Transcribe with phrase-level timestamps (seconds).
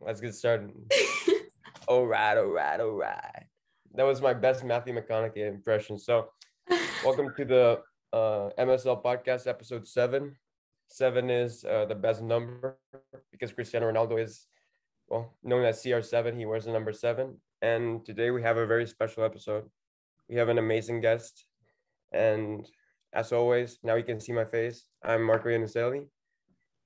[0.00, 0.72] let's get started.
[1.88, 3.46] all right, all right, all right.
[3.94, 5.98] That was my best Matthew McConaughey impression.
[5.98, 6.28] So,
[7.04, 7.80] welcome to the
[8.12, 10.36] uh, MSL podcast, episode seven.
[10.88, 12.78] Seven is uh, the best number
[13.32, 14.46] because Cristiano Ronaldo is,
[15.08, 16.36] well, known as CR7.
[16.36, 17.40] He wears the number seven.
[17.62, 19.64] And today we have a very special episode.
[20.28, 21.46] We have an amazing guest.
[22.12, 22.68] And
[23.12, 24.86] as always, now you can see my face.
[25.02, 26.06] I'm Marco Iannuzzelli.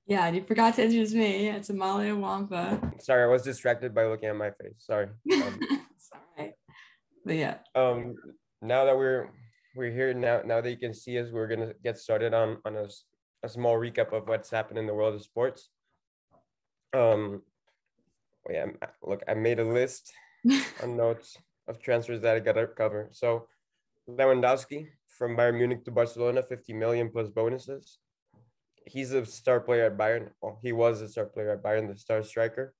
[0.09, 1.49] Yeah, and you forgot to introduce me.
[1.49, 2.99] It's Amalia Wompa.
[2.99, 4.79] Sorry, I was distracted by looking at my face.
[4.79, 5.07] Sorry.
[5.31, 5.59] Um,
[6.35, 6.53] right.
[7.23, 7.57] But yeah.
[7.75, 8.15] um,
[8.59, 9.29] now that we're
[9.75, 12.75] we're here now, now that you can see us, we're gonna get started on on
[13.43, 15.69] a small recap of what's happened in the world of sports.
[16.91, 17.43] Um,
[18.49, 18.65] yeah,
[19.03, 20.11] look, I made a list
[20.81, 23.09] on notes of transfers that I gotta cover.
[23.11, 23.45] So,
[24.09, 27.99] Lewandowski from Bayern Munich to Barcelona, 50 million plus bonuses.
[28.89, 30.29] He's a star player at Bayern.
[30.41, 32.73] Well, he was a star player at Bayern, the star striker,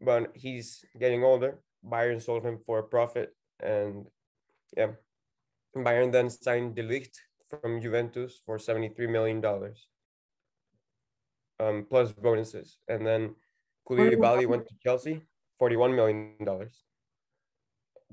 [0.00, 1.60] but he's getting older.
[1.84, 4.06] Bayern sold him for a profit, and
[4.76, 4.92] yeah,
[5.74, 7.16] Bayern then signed De Ligt
[7.48, 9.88] from Juventus for 73 million dollars,
[11.58, 13.34] um, plus bonuses, and then
[13.88, 15.22] Koulibaly went to Chelsea,
[15.58, 16.84] 41 million dollars.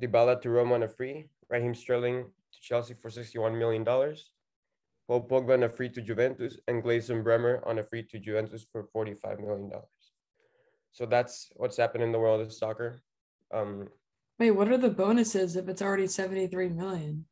[0.01, 1.29] Dybala to Roma on a free.
[1.49, 4.31] Raheem Sterling to Chelsea for 61 million dollars.
[5.07, 8.65] Paul Pogba on a free to Juventus, and Gleison Bremer on a free to Juventus
[8.71, 9.85] for 45 million dollars.
[10.91, 13.01] So that's what's happened in the world of soccer.
[13.53, 13.87] Um,
[14.39, 17.25] Wait, what are the bonuses if it's already 73 million?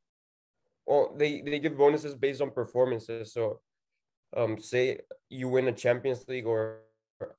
[0.85, 3.33] well, they they give bonuses based on performances.
[3.33, 3.61] So,
[4.37, 6.81] um, say you win a Champions League or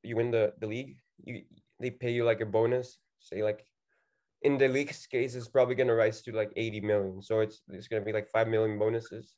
[0.02, 1.42] you win the the league, you
[1.80, 2.98] they pay you like a bonus.
[3.20, 3.64] Say like,
[4.42, 7.22] in the league's case, it's probably gonna rise to like 80 million.
[7.22, 9.34] So it's it's gonna be like five million bonuses.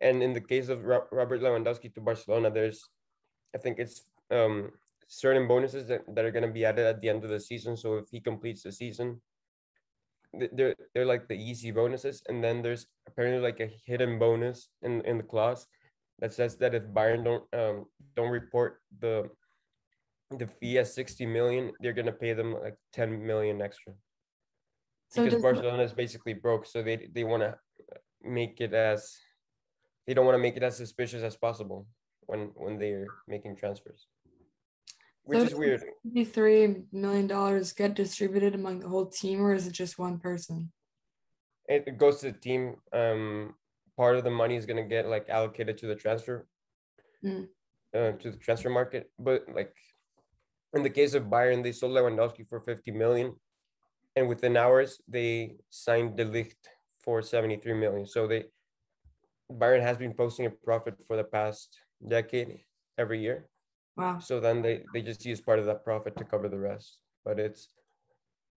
[0.00, 2.88] And in the case of Ro- Robert Lewandowski to Barcelona, there's,
[3.54, 4.70] I think it's um
[5.08, 7.76] certain bonuses that, that are gonna be added at the end of the season.
[7.76, 9.20] So if he completes the season,
[10.52, 15.00] they're they're like the easy bonuses, and then there's apparently like a hidden bonus in
[15.02, 15.66] in the clause
[16.20, 19.30] that says that if Bayern don't um don't report the
[20.36, 23.94] the fee as 60 million, they're gonna pay them like 10 million extra.
[25.08, 27.56] So because does, Barcelona is basically broke, so they they want to
[28.22, 29.16] make it as
[30.08, 31.86] they don't want to make it as suspicious as possible
[32.26, 34.06] when when they're making transfers,
[35.24, 35.82] which So is weird.
[36.04, 40.72] 53 million dollars get distributed among the whole team or is it just one person?
[41.68, 42.76] it, goes to the team.
[42.94, 43.54] Um,
[43.98, 46.46] part of the money is gonna get like allocated to the transfer,
[47.22, 47.48] Mm.
[47.94, 49.10] uh, to the transfer market.
[49.18, 49.74] But like
[50.76, 53.28] in the case of Bayern, they sold Lewandowski for fifty million,
[54.16, 56.62] and within hours they signed De Ligt
[57.04, 58.06] for seventy three million.
[58.06, 58.44] So they
[59.50, 62.60] Bayern has been posting a profit for the past decade
[62.98, 63.48] every year.
[63.96, 64.18] Wow.
[64.18, 66.98] So then they they just use part of that profit to cover the rest.
[67.24, 67.68] But it's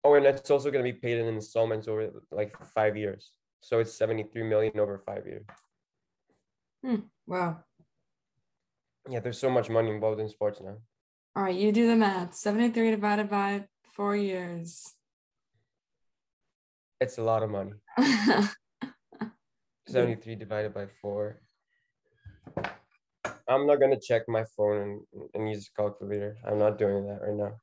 [0.03, 3.31] oh, and it's also going to be paid in installments over like five years.
[3.61, 5.45] So it's seventy three million over five years.
[6.83, 7.07] Hmm.
[7.25, 7.63] Wow.
[9.09, 10.77] Yeah, there's so much money involved in sports now.
[11.35, 12.35] All right, you do the math.
[12.35, 13.65] 73 divided by
[13.95, 14.93] four years.
[16.99, 17.71] It's a lot of money.
[19.87, 21.41] Seventy three divided by four.
[23.47, 24.77] I'm not gonna check my phone
[25.13, 26.37] and, and use a calculator.
[26.45, 27.53] I'm not doing that right now.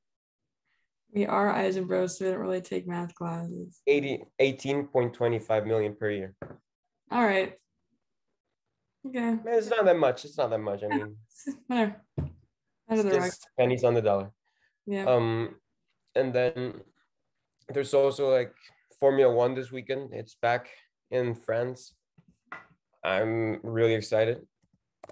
[1.13, 3.81] we are Eisen Bros, so we don't really take math classes.
[3.87, 6.35] 80, 18.25 million per year.
[7.11, 7.55] All right.
[9.07, 9.21] Okay.
[9.21, 10.25] Man, it's not that much.
[10.27, 10.83] It's not that much.
[10.85, 11.17] I mean,
[11.67, 12.03] Whatever.
[12.19, 12.31] Under
[12.91, 13.23] it's the rug.
[13.31, 14.31] just pennies on the dollar.
[14.87, 15.05] Yeah.
[15.05, 15.55] Um,
[16.15, 16.75] and then
[17.73, 18.53] there's also like
[19.01, 20.13] Formula One this weekend.
[20.13, 20.69] It's back
[21.11, 21.95] in France.
[23.09, 24.47] I'm really excited.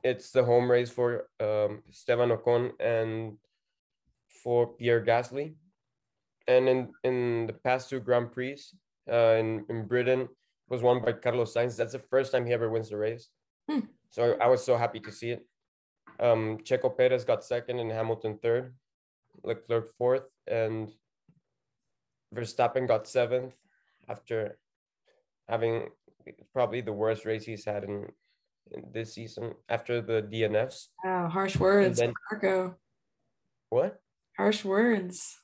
[0.05, 3.39] It's the home race for um, Esteban Ocon and
[4.43, 5.55] for Pierre Gasly.
[6.47, 8.61] And in, in the past two Grand Prix
[9.11, 10.29] uh, in, in Britain
[10.69, 11.77] was won by Carlos Sainz.
[11.77, 13.29] That's the first time he ever wins the race.
[13.69, 13.81] Hmm.
[14.11, 15.47] So I was so happy to see it.
[16.21, 18.75] Um, Checo Perez got second and Hamilton third.
[19.43, 20.91] Leclerc fourth, and
[22.35, 23.55] Verstappen got seventh
[24.09, 24.59] after
[25.49, 25.89] having
[26.53, 28.07] probably the worst race he's had in,
[28.73, 30.87] in this season after the DNFs.
[31.05, 32.77] Wow, harsh words, then- Marco.
[33.71, 34.01] What?
[34.37, 35.39] Harsh words.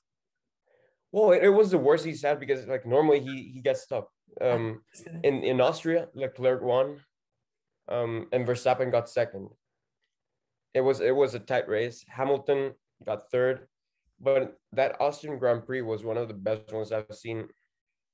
[1.11, 4.09] Well, it, it was the worst he's had because like normally he he gets stuck.
[4.41, 4.83] Um,
[5.23, 7.01] in in Austria, Leclerc won,
[7.89, 9.49] um, and Verstappen got second.
[10.75, 12.05] It was it was a tight race.
[12.09, 12.73] Hamilton
[13.05, 13.67] got third,
[14.21, 17.49] but that Austrian Grand Prix was one of the best ones I've seen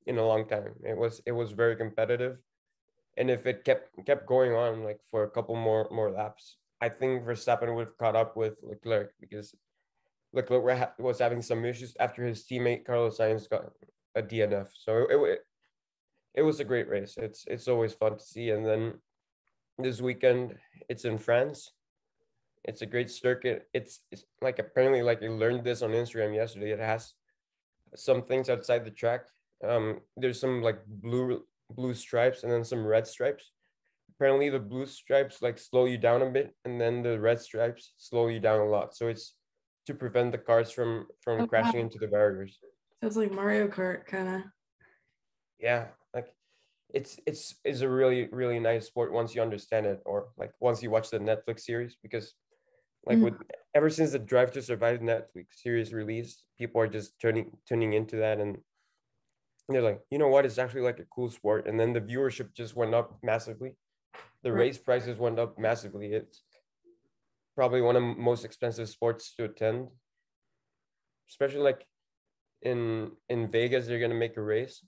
[0.06, 0.75] in a long time.
[0.82, 2.38] It was it was very competitive,
[3.19, 6.88] and if it kept kept going on like for a couple more more laps, I
[6.88, 9.55] think Verstappen would have caught up with Leclerc because
[10.32, 13.73] Leclerc was having some issues after his teammate Carlos Sainz got
[14.15, 14.69] a DNF.
[14.73, 15.41] So it, it
[16.35, 17.17] it was a great race.
[17.17, 18.50] It's it's always fun to see.
[18.50, 18.94] And then
[19.79, 20.55] this weekend
[20.88, 21.73] it's in France.
[22.65, 23.67] It's a great circuit.
[23.73, 26.70] It's, it's like apparently like I learned this on Instagram yesterday.
[26.70, 27.15] It has
[27.97, 29.23] some things outside the track.
[29.67, 33.53] Um, there's some like blue blue stripes and then some red stripes.
[34.15, 37.93] Apparently the blue stripes like slow you down a bit, and then the red stripes
[37.97, 38.97] slow you down a lot.
[38.97, 39.35] So it's
[39.87, 41.85] to prevent the cars from from oh, crashing wow.
[41.87, 42.59] into the barriers.
[43.00, 44.43] So it's like Mario Kart kind of.
[45.61, 46.29] Yeah, like
[46.93, 50.82] it's it's is a really really nice sport once you understand it, or like once
[50.82, 52.35] you watch the Netflix series because
[53.06, 53.25] like mm.
[53.25, 53.35] with
[53.75, 58.17] ever since the Drive to Survive Netflix series released, people are just turning tuning into
[58.17, 58.59] that and
[59.75, 61.67] they're like, you know what, it's actually like a cool sport.
[61.67, 63.76] And then the viewership just went up massively.
[64.43, 64.61] The right.
[64.61, 66.12] race prices went up massively.
[66.12, 66.43] It's
[67.55, 69.88] probably one of the most expensive sports to attend.
[71.29, 71.85] Especially like
[72.62, 74.82] in in Vegas, they're gonna make a race.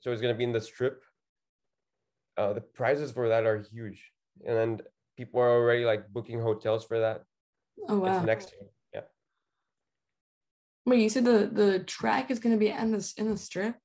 [0.00, 1.02] So it's gonna be in the strip.
[2.36, 4.10] Uh, the prizes for that are huge.
[4.46, 4.80] And then
[5.16, 7.24] people are already like booking hotels for that.
[7.88, 8.16] Oh wow!
[8.16, 8.70] It's next year.
[10.86, 13.76] Wait, you said the the track is going to be in the in the strip.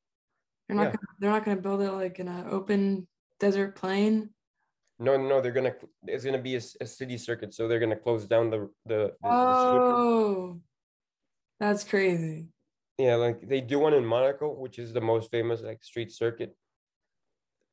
[0.68, 0.84] They're not.
[0.84, 0.90] Yeah.
[0.92, 3.08] Gonna, they're not going to build it like in an open
[3.40, 4.30] desert plain.
[5.00, 5.74] No, no, they're gonna.
[6.06, 9.14] It's gonna be a, a city circuit, so they're gonna close down the the.
[9.22, 12.50] the oh, the that's crazy.
[12.98, 16.54] Yeah, like they do one in Monaco, which is the most famous like street circuit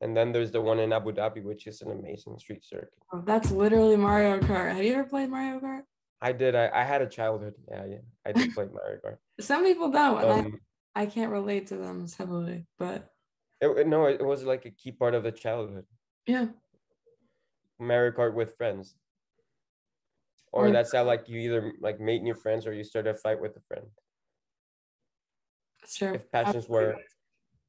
[0.01, 2.93] and then there's the one in Abu Dhabi, which is an amazing street circuit.
[3.11, 4.73] Oh, that's literally Mario Kart.
[4.73, 5.83] Have you ever played Mario Kart?
[6.21, 6.55] I did.
[6.55, 7.53] I, I had a childhood.
[7.69, 7.97] Yeah, yeah.
[8.25, 9.17] I did play Mario Kart.
[9.39, 10.23] Some people don't.
[10.23, 10.59] Um,
[10.95, 13.11] I, I can't relate to them heavily, but
[13.61, 15.85] it, no, it was like a key part of the childhood.
[16.25, 16.47] Yeah.
[17.79, 18.95] Mario Kart with friends.
[20.51, 23.39] Or, that's how like you either like made new friends or you start a fight
[23.39, 23.85] with a friend.
[25.85, 26.15] Sure.
[26.15, 26.95] If passions were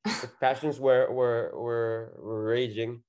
[0.06, 3.02] if passions were, were were were raging,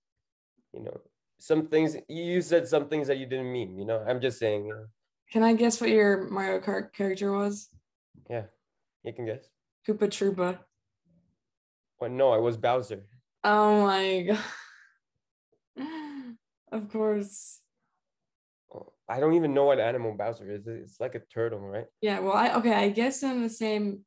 [0.73, 0.99] you know,
[1.37, 3.77] some things you said some things that you didn't mean.
[3.77, 4.65] You know, I'm just saying.
[4.65, 4.85] You know.
[5.31, 7.69] Can I guess what your Mario Kart character was?
[8.29, 8.43] Yeah,
[9.03, 9.47] you can guess.
[9.87, 10.57] Koopa Troopa.
[11.99, 13.05] Well, no, I was Bowser.
[13.43, 14.39] Oh my god.
[16.71, 17.59] of course.
[18.73, 20.65] Oh, I don't even know what animal Bowser is.
[20.65, 21.85] It's like a turtle, right?
[22.01, 24.05] Yeah, well, I okay, I guess in the same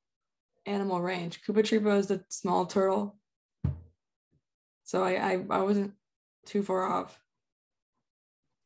[0.67, 1.41] animal range.
[1.47, 3.17] Koopa Troopa is the small turtle.
[4.85, 5.93] So I, I, I wasn't
[6.47, 7.19] too far off.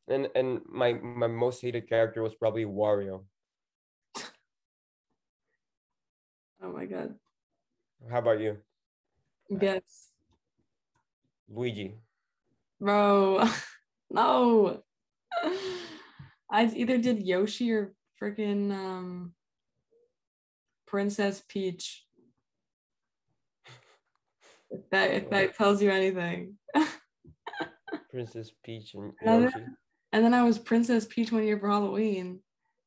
[0.09, 3.25] And and my my most hated character was probably Wario.
[6.61, 7.15] oh my god.
[8.09, 8.57] How about you?
[9.49, 10.11] Yes.
[11.49, 11.95] Luigi.
[12.79, 13.47] Bro,
[14.09, 14.83] no.
[16.49, 19.33] I either did Yoshi or freaking um
[20.85, 22.05] Princess Peach.
[24.69, 26.57] If that if that tells you anything.
[28.09, 29.77] Princess Peach and then,
[30.17, 32.39] and then I was Princess Peach one year for Halloween,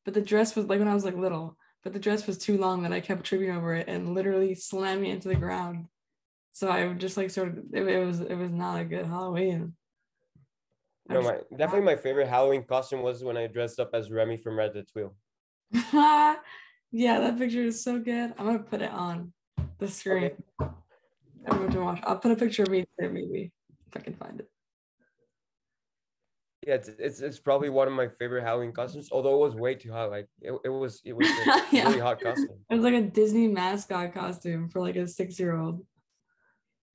[0.03, 2.57] but the dress was like when I was like little, but the dress was too
[2.57, 5.85] long that I kept tripping over it and literally slammed me into the ground.
[6.51, 9.05] So I would just like sort of it, it was it was not a good
[9.05, 9.77] Halloween.
[11.07, 14.57] No, my definitely my favorite Halloween costume was when I dressed up as Remy from
[14.57, 16.35] Red Ratatouille.
[16.93, 18.33] Yeah, that picture is so good.
[18.37, 19.31] I'm gonna put it on
[19.79, 20.31] the screen.
[20.61, 20.71] Okay.
[21.47, 22.01] I'm going to watch.
[22.03, 23.53] I'll put a picture of me there, maybe
[23.87, 24.50] if I can find it.
[26.65, 29.09] Yeah, it's, it's it's probably one of my favorite Halloween costumes.
[29.11, 31.87] Although it was way too hot, like it, it was it was a yeah.
[31.87, 32.59] really hot costume.
[32.69, 35.79] It was like a Disney mascot costume for like a six year old.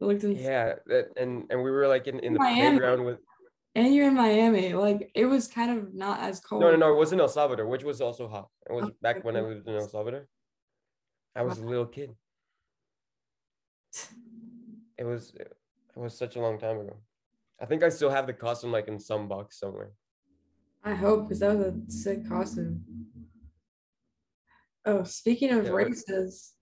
[0.00, 0.44] It looked insane.
[0.44, 0.74] Yeah,
[1.16, 2.78] and and we were like in, in the Miami.
[2.78, 3.18] playground with
[3.76, 4.72] and you're in Miami.
[4.72, 6.62] Like it was kind of not as cold.
[6.62, 6.92] No, no, no.
[6.92, 8.48] It was in El Salvador, which was also hot.
[8.68, 10.28] It was oh, back when I lived in El Salvador.
[11.36, 12.14] I was a little kid.
[14.98, 15.52] It was it
[15.94, 16.96] was such a long time ago.
[17.60, 19.92] I think I still have the costume like in some box somewhere.
[20.84, 22.84] I hope because that was a sick costume.
[24.84, 26.52] Oh, speaking of yeah, races,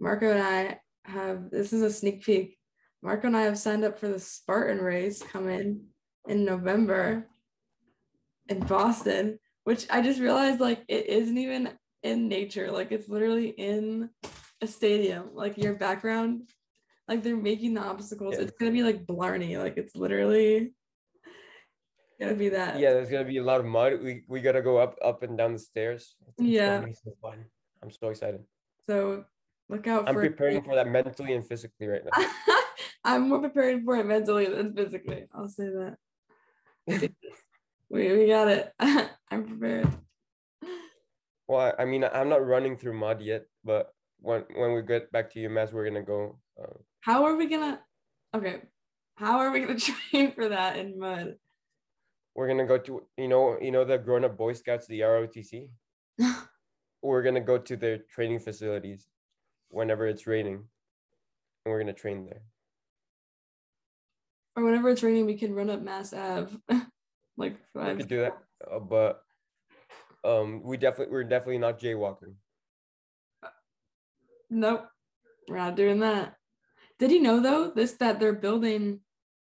[0.00, 2.58] Marco and I have this is a sneak peek.
[3.02, 5.84] Marco and I have signed up for the Spartan race coming
[6.28, 7.28] in November
[8.48, 11.70] in Boston, which I just realized like it isn't even
[12.02, 12.70] in nature.
[12.70, 14.10] Like it's literally in
[14.60, 15.30] a stadium.
[15.34, 16.48] Like your background,
[17.12, 18.34] like they're making the obstacles.
[18.34, 18.42] Yeah.
[18.42, 19.56] It's gonna be like Blarney.
[19.56, 20.72] Like it's literally
[22.20, 22.78] gonna be that.
[22.78, 24.00] Yeah, there's gonna be a lot of mud.
[24.02, 26.14] We we gotta go up up and down the stairs.
[26.28, 26.80] It's yeah.
[27.04, 27.44] So fun.
[27.82, 28.40] I'm so excited.
[28.86, 29.24] So
[29.68, 32.24] look out I'm for preparing for that mentally and physically right now.
[33.04, 35.26] I'm more prepared for it mentally than physically.
[35.34, 35.96] I'll say that
[37.90, 38.72] we, we got it.
[38.80, 39.88] I'm prepared.
[41.48, 45.10] Well, I, I mean, I'm not running through mud yet, but when when we get
[45.12, 46.38] back to UMass, we're gonna go.
[46.56, 47.80] Uh, How are we gonna?
[48.34, 48.62] Okay,
[49.16, 49.78] how are we gonna
[50.10, 51.36] train for that in mud?
[52.34, 55.68] we're gonna go to you know you know the grown up Boy Scouts, the ROTC.
[57.02, 59.08] we're gonna go to their training facilities
[59.68, 60.54] whenever it's raining,
[61.64, 62.42] and we're gonna train there.
[64.56, 66.56] or whenever it's raining, we can run up Mass Ave.
[67.36, 67.98] like We five.
[67.98, 68.38] could do that,
[68.70, 69.22] uh, but
[70.24, 72.34] um, we definitely we're definitely not jaywalking.
[74.50, 74.86] Nope,
[75.48, 76.36] we're not doing that.
[77.02, 79.00] Did you know though this that they're building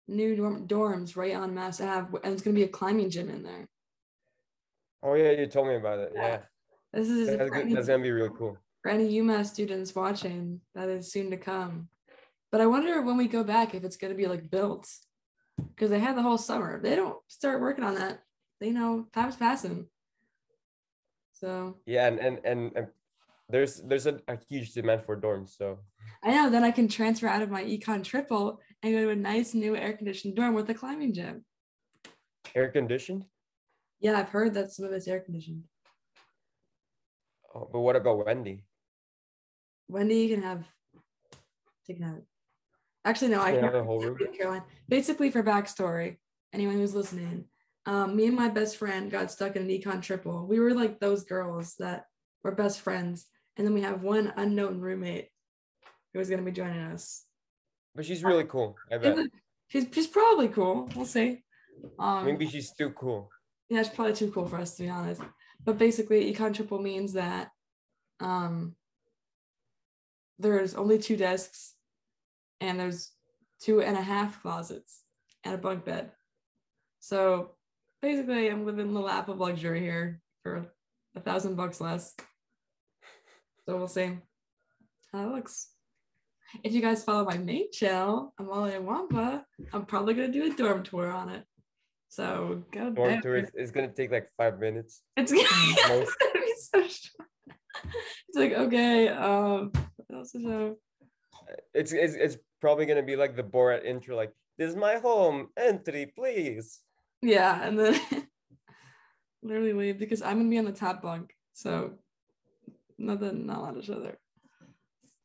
[0.09, 3.43] new dorm- dorms right on Mass Ave, and it's gonna be a climbing gym in
[3.43, 3.69] there.
[5.03, 6.13] Oh yeah, you told me about it.
[6.15, 6.41] Yeah,
[6.95, 8.57] This is that's, any, that's gonna be really cool.
[8.83, 10.63] for any UMass students watching.
[10.75, 11.91] That is soon to come.
[12.51, 14.89] But I wonder when we go back if it's gonna be like built,
[15.59, 16.81] because they had the whole summer.
[16.81, 18.23] They don't start working on that.
[18.63, 19.87] They know time's passing.
[21.35, 22.87] So Yeah, and and and, and
[23.51, 25.57] there's there's a, a huge demand for dorms.
[25.57, 25.79] So
[26.23, 29.17] I know then I can transfer out of my econ triple and go to a
[29.17, 31.45] nice new air conditioned dorm with a climbing gym.
[32.55, 33.25] air conditioned.
[34.01, 35.65] Yeah, I've heard that some of it's air conditioned.
[37.55, 38.65] Oh, but what about Wendy?
[39.89, 40.65] Wendy, you can have
[41.87, 42.23] take it out.
[43.05, 44.19] Actually, no, I Can have the whole room?
[44.37, 44.63] Caroline.
[44.89, 46.19] Basically, for backstory,
[46.53, 47.47] anyone who's listening,
[47.87, 50.47] um, me and my best friend got stuck in an econ triple.
[50.47, 52.05] We were like those girls that
[52.45, 53.27] were best friends,
[53.61, 55.29] and then we have one unknown roommate
[56.15, 57.27] who was going to be joining us.
[57.95, 58.75] But she's really cool.
[58.91, 59.19] I bet.
[59.69, 60.89] She's she's probably cool.
[60.97, 61.43] We'll see.
[61.99, 63.29] Um, Maybe she's too cool.
[63.69, 65.21] yeah, it's probably too cool for us to be honest.
[65.63, 67.51] But basically, econ triple means that
[68.21, 68.77] um,
[70.39, 71.75] there's only two desks,
[72.63, 73.13] and there's
[73.61, 75.03] two and a half closets
[75.45, 76.13] and a bunk bed.
[77.01, 77.57] So
[78.01, 80.67] basically, I'm living the lap of luxury here for
[81.15, 82.15] a thousand bucks less.
[83.67, 84.19] So we'll see
[85.13, 85.69] how it looks.
[86.65, 90.57] If you guys follow my main channel, I'm Amalia Wompa, I'm probably gonna do a
[90.57, 91.45] dorm tour on it.
[92.09, 93.21] So go Dorm there.
[93.21, 95.03] tour is, is gonna take like five minutes.
[95.17, 97.29] It's gonna, it's gonna be so short.
[98.29, 100.77] It's like, okay, um, what else to show?
[101.73, 105.49] It's it's, it's probably gonna be like the Borat intro, like this is my home.
[105.57, 106.81] Entry, please.
[107.23, 108.01] Yeah, and then
[109.43, 111.33] literally leave because I'm gonna be on the top bunk.
[111.53, 111.93] So
[113.01, 114.19] nothing, not allowed to show there.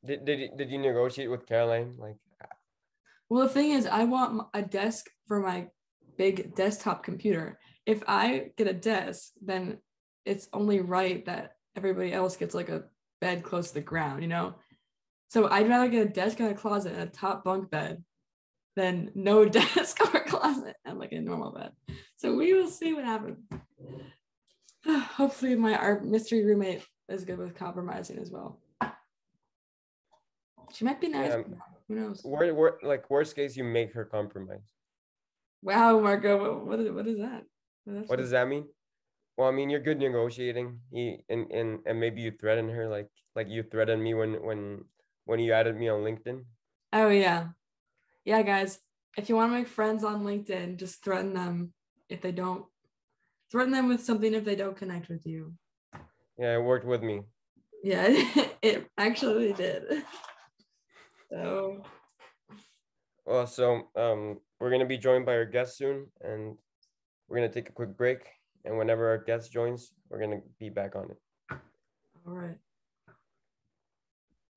[0.05, 1.96] Did did you, did you negotiate with Caroline?
[1.98, 2.17] Like
[3.29, 5.67] Well, the thing is, I want a desk for my
[6.17, 7.60] big desktop computer.
[7.86, 9.79] If I get a desk, then
[10.25, 12.86] it's only right that everybody else gets like a
[13.22, 14.55] bed close to the ground, you know?
[15.27, 18.03] So I'd rather get a desk and a closet and a top bunk bed
[18.75, 21.72] than no desk or closet and like a normal bed.
[22.17, 23.38] So we will see what happens.
[24.86, 28.59] Hopefully, my our mystery roommate is good with compromising as well.
[30.74, 31.33] She might be nice.
[31.88, 32.21] Who knows?
[32.24, 34.62] wor- wor- like worst case, you make her compromise.
[35.62, 37.43] Wow, Marco, what, what, is, what is that?
[37.85, 38.65] What What does that mean?
[39.38, 40.79] Well, I mean, you're good negotiating.
[40.91, 44.85] You, and, and and maybe you threaten her like like you threatened me when when
[45.25, 46.45] when you added me on LinkedIn.
[46.93, 47.47] Oh yeah,
[48.24, 48.79] yeah, guys.
[49.17, 51.74] If you want to make friends on LinkedIn, just threaten them
[52.09, 52.65] if they don't.
[53.51, 55.53] Threaten them with something if they don't connect with you.
[56.37, 57.21] Yeah, it worked with me.
[57.83, 58.07] Yeah,
[58.61, 60.03] it actually did.
[61.29, 61.81] So
[63.25, 66.57] Well, so um, we're gonna be joined by our guest soon, and
[67.27, 68.19] we're gonna take a quick break.
[68.65, 71.57] And whenever our guest joins, we're gonna be back on it.
[72.27, 72.57] all right.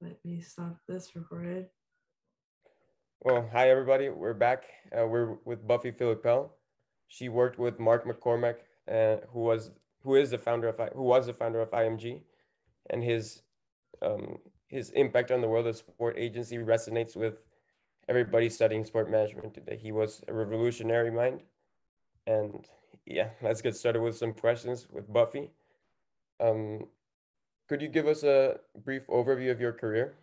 [0.01, 1.67] Let me stop this recorded.
[3.21, 4.09] Well, hi everybody.
[4.11, 4.65] We're back.
[4.97, 6.51] Uh, we're with Buffy Filipell.
[7.09, 8.57] She worked with Mark McCormack,
[8.91, 12.21] uh, who was who is the founder of who was the founder of IMG,
[12.91, 13.43] and his
[14.03, 14.39] um,
[14.69, 17.43] his impact on the world of sport agency resonates with
[18.09, 19.77] everybody studying sport management today.
[19.77, 21.43] He was a revolutionary mind,
[22.27, 22.67] and
[23.07, 25.51] yeah, let's get started with some questions with Buffy.
[26.41, 26.87] Um,
[27.69, 30.15] could you give us a brief overview of your career?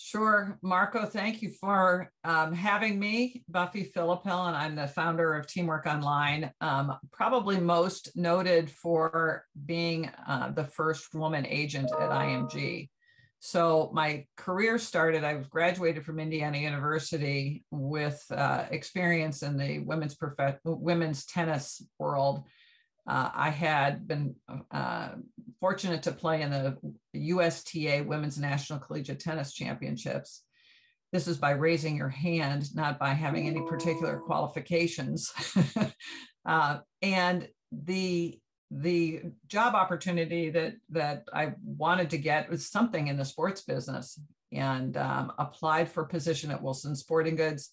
[0.00, 0.56] Sure.
[0.62, 3.42] Marco, thank you for um, having me.
[3.48, 6.52] Buffy Filipell, and I'm the founder of Teamwork Online.
[6.60, 12.90] Um, probably most noted for being uh, the first woman agent at IMG.
[13.40, 19.80] So my career started, I was graduated from Indiana University with uh, experience in the
[19.80, 20.16] women's
[20.64, 22.44] women's tennis world.
[23.08, 24.34] Uh, I had been
[24.70, 25.08] uh,
[25.60, 26.76] fortunate to play in the
[27.14, 30.42] USTA Women's National Collegiate Tennis Championships.
[31.10, 35.32] This is by raising your hand, not by having any particular qualifications.
[36.46, 38.38] uh, and the
[38.70, 44.20] the job opportunity that that I wanted to get was something in the sports business,
[44.52, 47.72] and um, applied for a position at Wilson Sporting Goods.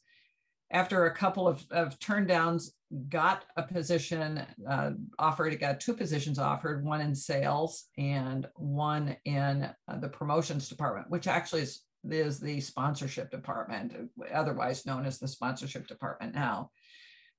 [0.72, 2.74] After a couple of, of turn downs,
[3.10, 5.54] got a position uh, offered.
[5.54, 11.10] It got two positions offered, one in sales and one in uh, the promotions department,
[11.10, 13.96] which actually is is the sponsorship department,
[14.32, 16.70] otherwise known as the sponsorship department now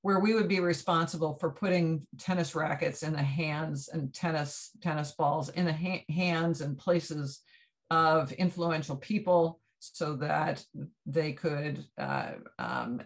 [0.01, 5.11] where we would be responsible for putting tennis rackets in the hands and tennis tennis
[5.11, 7.41] balls in the ha- hands and places
[7.89, 10.63] of influential people so that
[11.05, 13.01] they could uh, um,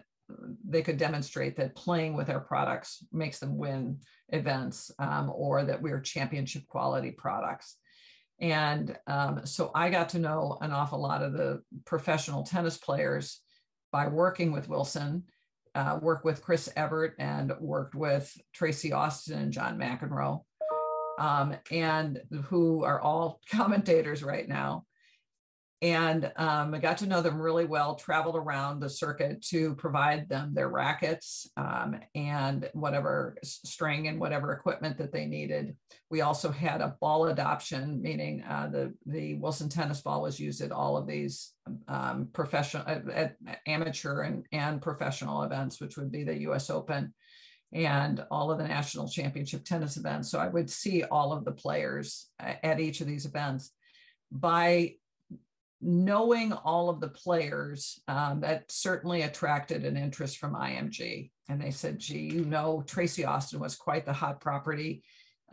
[0.66, 3.98] they could demonstrate that playing with our products makes them win
[4.30, 7.76] events um, or that we're championship quality products.
[8.40, 13.40] And um, so i got to know an awful lot of the professional tennis players
[13.92, 15.24] by working with wilson
[15.74, 20.42] uh, worked with Chris Evert and worked with Tracy Austin and John McEnroe,
[21.18, 24.84] um, and who are all commentators right now
[25.82, 30.28] and um, I got to know them really well, traveled around the circuit to provide
[30.28, 35.76] them their rackets um, and whatever string and whatever equipment that they needed.
[36.08, 40.60] We also had a ball adoption, meaning uh, the, the Wilson tennis ball was used
[40.60, 41.52] at all of these
[41.88, 43.36] um, professional, at, at
[43.66, 47.12] amateur and, and professional events, which would be the US Open
[47.72, 50.30] and all of the national championship tennis events.
[50.30, 53.72] So I would see all of the players at each of these events.
[54.30, 54.94] By
[55.82, 61.30] knowing all of the players, um, that certainly attracted an interest from IMG.
[61.48, 65.02] And they said, gee, you know, Tracy Austin was quite the hot property.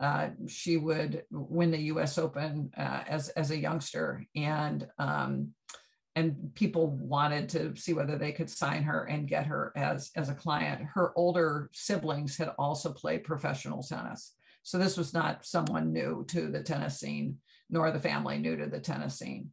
[0.00, 2.16] Uh, she would win the U.S.
[2.16, 5.50] Open uh, as as a youngster, and um,
[6.16, 10.30] and people wanted to see whether they could sign her and get her as as
[10.30, 10.80] a client.
[10.94, 14.32] Her older siblings had also played professional tennis,
[14.62, 17.36] so this was not someone new to the tennis scene,
[17.68, 19.52] nor the family new to the tennis scene.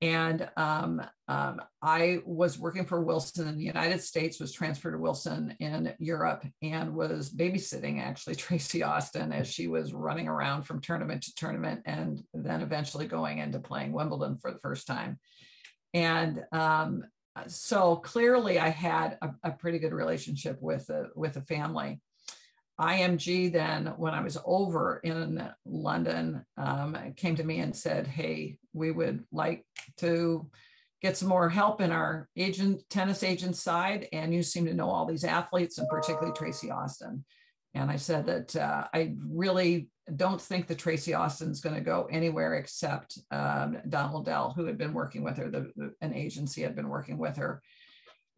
[0.00, 4.98] And um, um, I was working for Wilson in the United States, was transferred to
[4.98, 10.80] Wilson in Europe, and was babysitting actually Tracy Austin as she was running around from
[10.80, 15.18] tournament to tournament and then eventually going into playing Wimbledon for the first time.
[15.92, 17.04] And um,
[17.48, 22.00] so clearly I had a, a, pretty good relationship with the, with the family.
[22.80, 28.58] IMG then, when I was over in London, um, came to me and said, "Hey,
[28.72, 29.64] we would like
[29.98, 30.48] to
[31.02, 34.88] get some more help in our agent tennis agent side, and you seem to know
[34.88, 37.24] all these athletes, and particularly Tracy Austin."
[37.74, 42.08] And I said that uh, I really don't think that Tracy Austin's going to go
[42.10, 45.50] anywhere except um, Donald Dell, who had been working with her.
[45.50, 47.60] The, the, an agency had been working with her,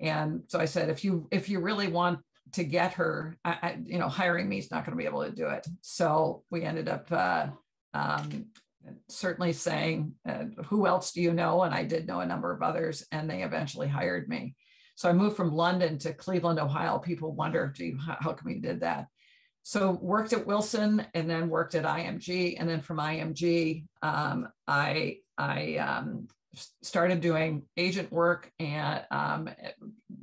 [0.01, 2.21] and so I said, if you if you really want
[2.53, 5.25] to get her, I, I, you know, hiring me is not going to be able
[5.25, 5.67] to do it.
[5.81, 7.49] So we ended up uh,
[7.95, 8.47] um,
[9.09, 11.63] certainly saying, uh, who else do you know?
[11.63, 14.55] And I did know a number of others, and they eventually hired me.
[14.95, 16.99] So I moved from London to Cleveland, Ohio.
[16.99, 19.07] People wonder, gee, how, how come you did that?
[19.63, 22.57] So worked at Wilson and then worked at IMG.
[22.59, 26.29] And then from IMG, um, I, I um,
[26.83, 29.49] started doing agent work and um,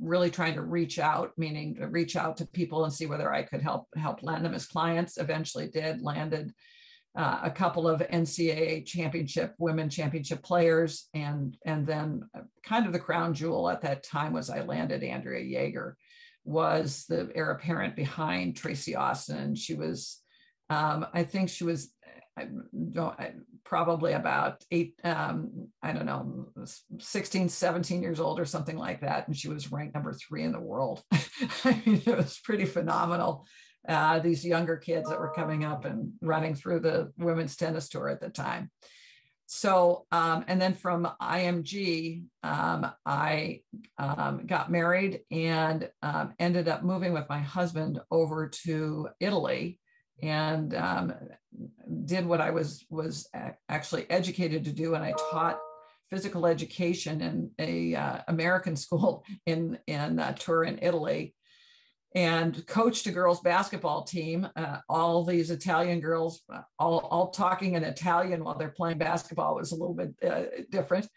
[0.00, 3.42] really trying to reach out, meaning to reach out to people and see whether I
[3.42, 5.16] could help help land them as clients.
[5.16, 6.52] Eventually, did landed
[7.16, 12.92] uh, a couple of NCAA championship women championship players, and and then uh, kind of
[12.92, 15.96] the crown jewel at that time was I landed Andrea Jaeger,
[16.44, 19.54] was the heir apparent behind Tracy Austin.
[19.54, 20.20] She was,
[20.68, 21.90] um, I think she was
[22.38, 22.48] I
[22.92, 23.18] don't,
[23.68, 26.48] probably about eight, um, I don't know,
[26.98, 29.28] 16, 17 years old or something like that.
[29.28, 31.02] And she was ranked number three in the world.
[31.64, 33.46] I mean, it was pretty phenomenal.
[33.86, 38.08] Uh, these younger kids that were coming up and running through the women's tennis tour
[38.08, 38.70] at the time.
[39.44, 43.60] So, um, and then from IMG, um, I
[43.98, 49.78] um, got married and um, ended up moving with my husband over to Italy
[50.22, 51.14] and um,
[52.04, 53.28] did what I was was
[53.68, 55.58] actually educated to do, and I taught
[56.10, 61.34] physical education in a uh, American school in in uh, Turin, Italy,
[62.14, 64.48] and coached a girls basketball team.
[64.56, 69.56] Uh, all these Italian girls, uh, all all talking in Italian while they're playing basketball
[69.56, 71.08] was a little bit uh, different,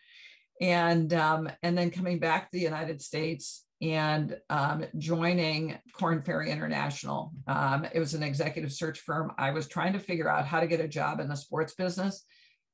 [0.60, 6.52] and um, and then coming back to the United States and um, joining Korn Ferry
[6.52, 7.32] International.
[7.48, 9.32] Um, it was an executive search firm.
[9.38, 12.24] I was trying to figure out how to get a job in the sports business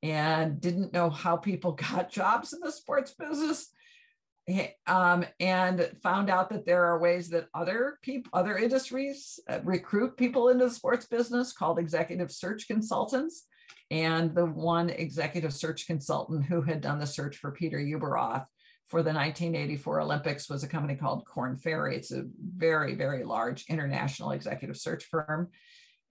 [0.04, 3.70] and didn't know how people got jobs in the sports business.
[4.86, 10.16] um, and found out that there are ways that other people, other industries uh, recruit
[10.18, 13.46] people into the sports business called executive search consultants.
[13.92, 18.46] And the one executive search consultant who had done the search for Peter Ueberroth
[18.88, 21.98] for the 1984 Olympics was a company called Korn Ferry.
[21.98, 22.24] It's a
[22.56, 25.50] very, very large international executive search firm.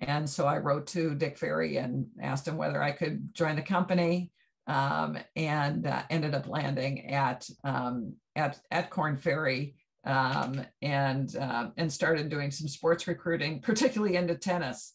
[0.01, 3.63] And so I wrote to Dick Ferry and asked him whether I could join the
[3.63, 4.31] company
[4.67, 11.71] um, and uh, ended up landing at, um, at, at Korn Ferry um, and, uh,
[11.79, 14.95] and started doing some sports recruiting, particularly into tennis.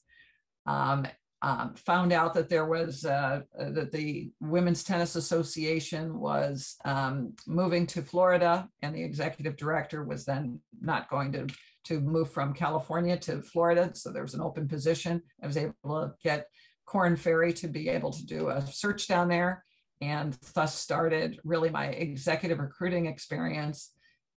[0.67, 1.07] Um,
[1.41, 7.87] um, found out that there was uh, that the Women's Tennis Association was um, moving
[7.87, 11.47] to Florida, and the executive director was then not going to
[11.83, 13.89] to move from California to Florida.
[13.95, 15.19] So there was an open position.
[15.41, 16.45] I was able to get
[16.85, 19.63] Korn Ferry to be able to do a search down there,
[19.99, 23.91] and thus started really my executive recruiting experience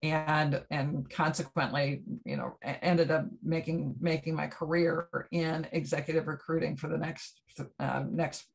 [0.05, 6.89] and and consequently you know ended up making making my career in executive recruiting for
[6.89, 7.41] the next
[7.81, 8.47] uh, next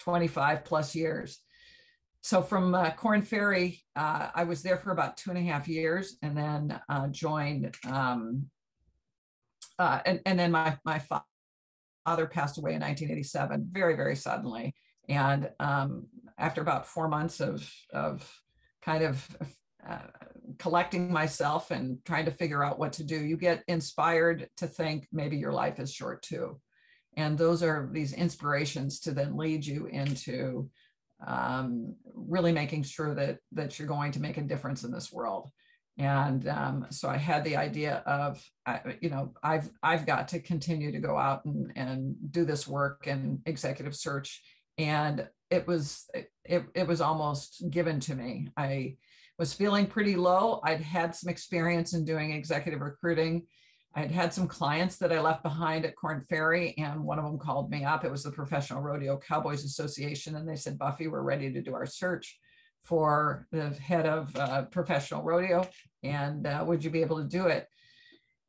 [0.00, 1.40] 25 plus years
[2.24, 5.68] so from uh, Korn Ferry, uh, I was there for about two and a half
[5.68, 7.76] years, and then uh, joined.
[7.86, 8.46] Um,
[9.78, 11.02] uh, and, and then my my
[12.06, 14.74] father passed away in 1987, very very suddenly.
[15.06, 16.06] And um,
[16.38, 18.26] after about four months of of
[18.80, 19.28] kind of
[19.88, 19.98] uh,
[20.58, 25.08] collecting myself and trying to figure out what to do, you get inspired to think
[25.12, 26.60] maybe your life is short too.
[27.16, 30.68] And those are these inspirations to then lead you into
[31.26, 35.50] um, really making sure that that you're going to make a difference in this world.
[35.96, 38.44] And um, so I had the idea of,
[39.00, 43.06] you know, I've I've got to continue to go out and, and do this work
[43.06, 44.42] and executive search.
[44.76, 46.06] And it was
[46.44, 48.48] it, it was almost given to me.
[48.56, 48.96] I
[49.38, 50.60] was feeling pretty low.
[50.64, 53.46] I'd had some experience in doing executive recruiting.
[53.96, 57.38] I'd had some clients that I left behind at Korn Ferry, and one of them
[57.38, 58.04] called me up.
[58.04, 61.74] It was the Professional Rodeo Cowboys Association, and they said, Buffy, we're ready to do
[61.74, 62.38] our search
[62.82, 65.66] for the head of uh, professional rodeo,
[66.02, 67.66] and uh, would you be able to do it?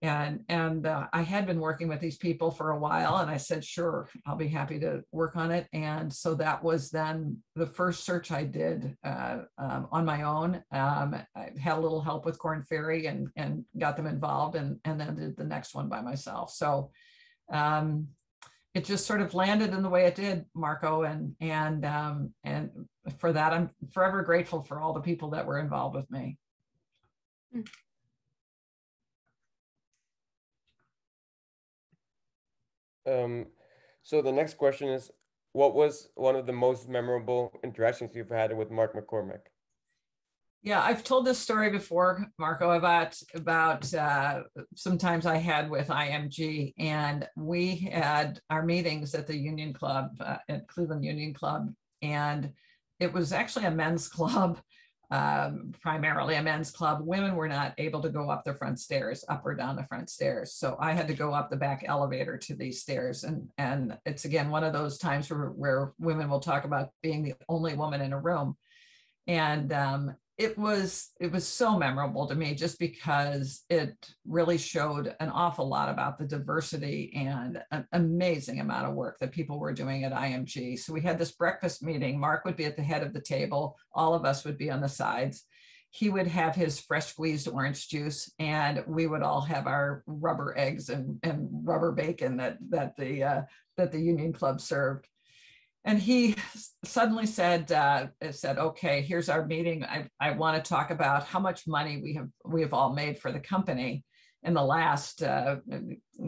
[0.05, 3.37] And and uh, i had been working with these people for a while and i
[3.37, 5.67] said sure i'll be happy to work on it.
[5.73, 10.63] And so that was then the first search i did uh, um, on my own.
[10.71, 14.79] Um, i had a little help with Korn Ferry and and got them involved and
[14.85, 16.51] and then did the next one by myself.
[16.51, 16.91] So
[17.51, 18.07] um,
[18.73, 22.69] it just sort of landed in the way it did marco and and um, and
[23.19, 26.37] for that i'm forever grateful for all the people that were involved with me
[33.07, 33.47] Um,
[34.03, 35.11] so the next question is,
[35.53, 39.47] what was one of the most memorable interactions you've had with Mark McCormack?
[40.65, 44.41] Yeah, I've told this story before, Marco, about about uh,
[44.75, 50.37] sometimes I had with IMG, and we had our meetings at the Union Club uh,
[50.49, 52.51] at Cleveland Union Club, and
[52.99, 54.59] it was actually a men's club,
[55.11, 56.99] um, primarily a men's club.
[57.01, 60.09] Women were not able to go up the front stairs, up or down the front
[60.09, 60.53] stairs.
[60.53, 63.23] So I had to go up the back elevator to these stairs.
[63.23, 67.23] And, and it's again one of those times where, where women will talk about being
[67.23, 68.55] the only woman in a room.
[69.27, 73.93] And um, it was it was so memorable to me just because it
[74.27, 79.31] really showed an awful lot about the diversity and an amazing amount of work that
[79.31, 80.77] people were doing at IMG.
[80.77, 82.19] So we had this breakfast meeting.
[82.19, 84.81] Mark would be at the head of the table, all of us would be on
[84.81, 85.45] the sides.
[85.89, 90.53] He would have his fresh squeezed orange juice, and we would all have our rubber
[90.57, 93.41] eggs and, and rubber bacon that that the uh,
[93.77, 95.07] that the Union Club served
[95.85, 96.35] and he
[96.83, 99.85] suddenly said uh, said okay here's our meeting.
[99.85, 103.19] I, I want to talk about how much money we have we have all made
[103.19, 104.03] for the company
[104.43, 105.57] in the last uh,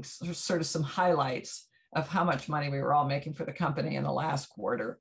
[0.04, 3.96] sort of some highlights of how much money we were all making for the company
[3.96, 5.00] in the last quarter.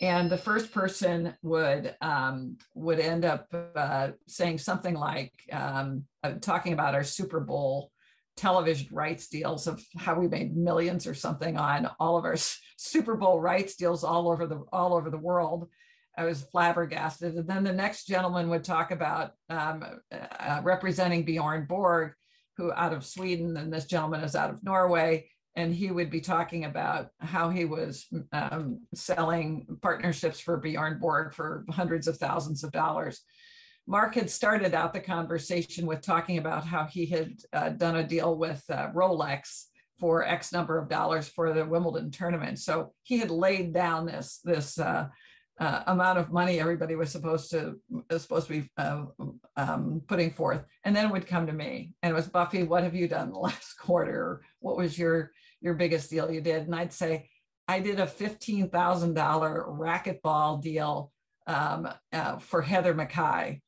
[0.00, 6.32] And the first person would um, would end up uh, saying something like um, uh,
[6.40, 7.90] talking about our super bowl
[8.36, 12.36] television rights deals of how we made millions or something on all of our
[12.76, 15.68] Super Bowl rights deals all over the all over the world.
[16.16, 17.34] I was flabbergasted.
[17.34, 22.12] And then the next gentleman would talk about um, uh, representing Bjorn Borg,
[22.56, 25.28] who out of Sweden, and this gentleman is out of Norway.
[25.56, 31.32] And he would be talking about how he was um, selling partnerships for Bjorn Borg
[31.32, 33.20] for hundreds of thousands of dollars.
[33.86, 38.06] Mark had started out the conversation with talking about how he had uh, done a
[38.06, 39.64] deal with uh, Rolex
[39.98, 42.58] for X number of dollars for the Wimbledon tournament.
[42.58, 45.08] So he had laid down this this uh,
[45.60, 47.78] uh, amount of money everybody was supposed to
[48.10, 49.04] was supposed to be uh,
[49.56, 52.64] um, putting forth, and then it would come to me, and it was Buffy.
[52.64, 54.42] What have you done the last quarter?
[54.60, 56.62] What was your your biggest deal you did?
[56.62, 57.28] And I'd say,
[57.68, 61.12] I did a fifteen thousand dollar racquetball deal
[61.46, 63.60] um, uh, for Heather McKay,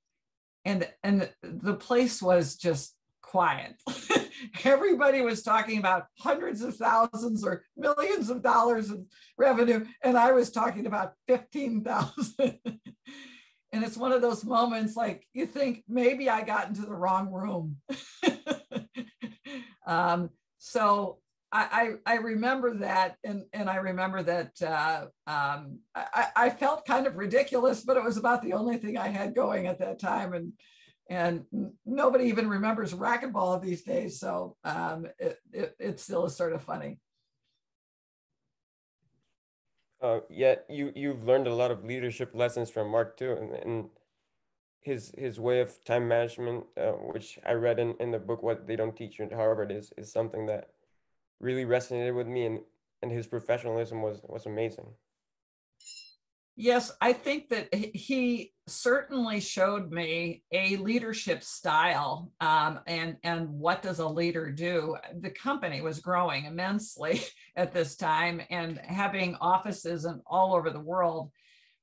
[0.66, 3.74] and and the place was just quiet.
[4.64, 9.00] everybody was talking about hundreds of thousands or millions of dollars of
[9.38, 12.36] revenue, and I was talking about 15,000.
[13.72, 17.32] and it's one of those moments like you think maybe I got into the wrong
[17.32, 17.76] room.
[19.86, 21.18] um, so
[21.72, 27.06] I, I, remember that, and, and I remember that uh, um, I, I felt kind
[27.06, 30.34] of ridiculous, but it was about the only thing I had going at that time.
[30.34, 30.52] And
[31.08, 31.44] and
[31.84, 34.18] nobody even remembers racquetball these days.
[34.18, 36.98] So um, it, it, it still is sort of funny.
[40.02, 43.88] Uh, yet you you've learned a lot of leadership lessons from Mark too, and, and
[44.82, 48.66] his his way of time management, uh, which I read in, in the book, what
[48.66, 50.68] they don't teach you at Harvard, is is something that
[51.40, 52.60] really resonated with me, and
[53.02, 54.86] and his professionalism was was amazing.
[56.58, 63.82] Yes, I think that he certainly showed me a leadership style um, and and what
[63.82, 67.22] does a leader do the company was growing immensely
[67.56, 71.30] at this time and having offices and all over the world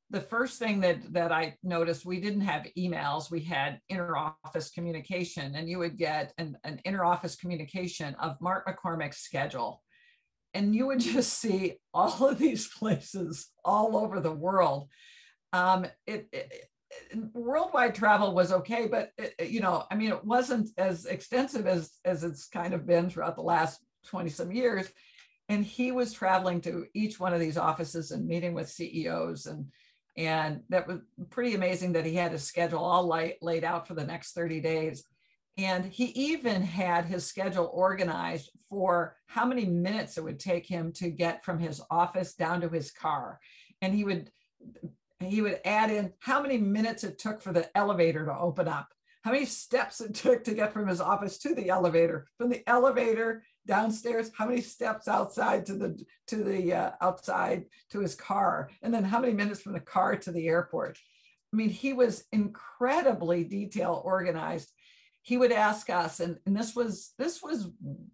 [0.10, 5.56] the first thing that that i noticed we didn't have emails we had inter-office communication
[5.56, 9.82] and you would get an, an inter-office communication of mark mccormack's schedule
[10.54, 14.89] and you would just see all of these places all over the world
[15.54, 16.52] um, it, it,
[17.34, 21.92] worldwide travel was okay, but it, you know, I mean, it wasn't as extensive as
[22.06, 24.92] as it's kind of been throughout the last 20 some years.
[25.50, 29.66] And he was traveling to each one of these offices and meeting with CEOs and
[30.15, 30.99] and that was
[31.30, 34.62] pretty amazing that he had his schedule all light, laid out for the next 30
[34.62, 35.04] days.
[35.58, 40.91] And he even had his schedule organized for how many minutes it would take him
[40.93, 43.39] to get from his office down to his car.
[43.82, 44.32] And he would
[45.19, 48.89] he would add in how many minutes it took for the elevator to open up,
[49.23, 52.67] how many steps it took to get from his office to the elevator, from the
[52.67, 58.69] elevator downstairs, how many steps outside to the to the uh, outside to his car,
[58.82, 60.97] and then how many minutes from the car to the airport.
[61.54, 64.71] I mean, he was incredibly detail organized.
[65.21, 67.69] He would ask us, and, and this was this was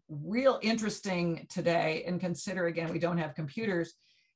[0.10, 2.04] real interesting today.
[2.06, 3.94] And consider again, we don't have computers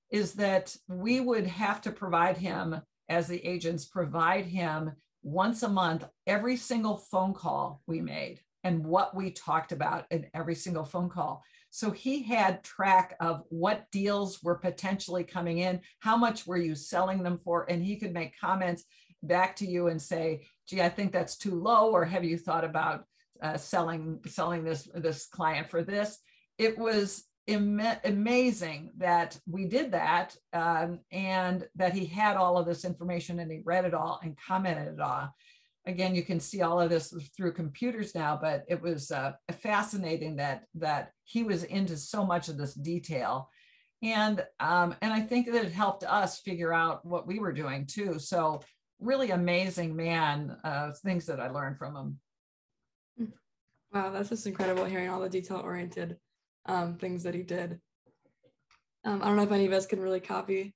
[0.09, 4.91] is that we would have to provide him, as the agents, provide him
[5.23, 10.27] once a month every single phone call we made and what we talked about in
[10.33, 11.43] every single phone call.
[11.69, 16.75] So he had track of what deals were potentially coming in, how much were you
[16.75, 18.83] selling them for, and he could make comments
[19.23, 22.63] back to you and say, "Gee, I think that's too low," or "Have you thought
[22.63, 23.05] about
[23.41, 26.19] uh, selling selling this this client for this?"
[26.57, 32.65] It was Im- amazing that we did that um, and that he had all of
[32.65, 35.35] this information and he read it all and commented it all.
[35.85, 40.37] Again, you can see all of this through computers now, but it was uh, fascinating
[40.37, 43.49] that that he was into so much of this detail,
[44.01, 47.85] and um, and I think that it helped us figure out what we were doing
[47.85, 48.17] too.
[48.17, 48.61] So
[48.99, 51.95] really amazing man, uh, things that I learned from
[53.17, 53.29] him.
[53.93, 56.17] Wow, that's just incredible hearing all the detail oriented
[56.65, 57.79] um, things that he did.
[59.05, 60.73] Um, I don't know if any of us can really copy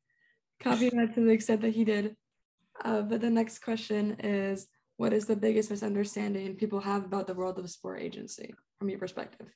[0.60, 2.16] copy that to the extent that he did.
[2.84, 4.68] Uh, but the next question is,
[4.98, 9.00] what is the biggest misunderstanding people have about the world of sport agency from your
[9.00, 9.48] perspective?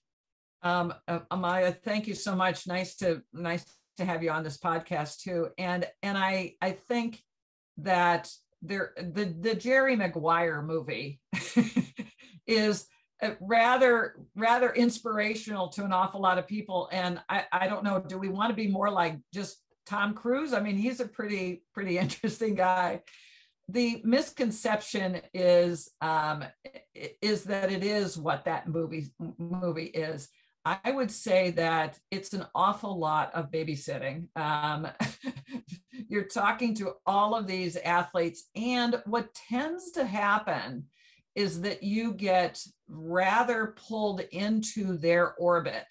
[0.63, 2.67] Um, uh, Amaya, thank you so much.
[2.67, 3.65] Nice to nice
[3.97, 5.49] to have you on this podcast too.
[5.57, 7.21] And and I I think
[7.77, 11.19] that there the the Jerry Maguire movie
[12.47, 12.85] is
[13.21, 17.99] uh, rather rather inspirational to an awful lot of people and I, I don't know
[17.99, 21.63] do we want to be more like just tom cruise i mean he's a pretty
[21.73, 23.01] pretty interesting guy
[23.71, 26.43] the misconception is um,
[27.21, 30.29] is that it is what that movie movie is
[30.65, 34.87] i would say that it's an awful lot of babysitting um,
[36.07, 40.85] you're talking to all of these athletes and what tends to happen
[41.35, 45.85] is that you get rather pulled into their orbit.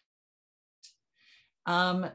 [1.66, 2.06] Um,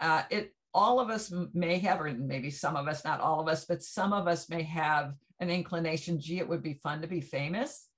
[0.00, 3.48] uh, it all of us may have, or maybe some of us, not all of
[3.48, 6.20] us, but some of us may have an inclination.
[6.20, 7.88] Gee, it would be fun to be famous.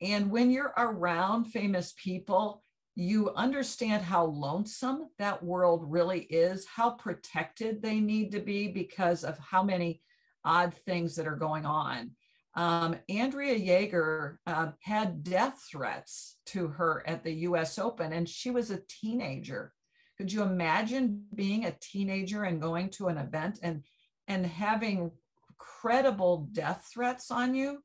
[0.00, 2.62] And when you're around famous people,
[2.94, 9.24] you understand how lonesome that world really is, how protected they need to be because
[9.24, 10.00] of how many
[10.44, 12.12] odd things that are going on.
[12.54, 18.50] Um, Andrea Jaeger uh, had death threats to her at the US Open, and she
[18.50, 19.72] was a teenager.
[20.18, 23.84] Could you imagine being a teenager and going to an event and,
[24.26, 25.12] and having
[25.56, 27.82] credible death threats on you?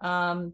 [0.00, 0.52] Um,